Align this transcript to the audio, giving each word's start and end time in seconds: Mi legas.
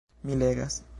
Mi 0.23 0.35
legas. 0.35 0.83